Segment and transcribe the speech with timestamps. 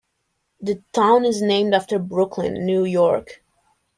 [0.61, 3.43] The town is named after Brooklyn, New York.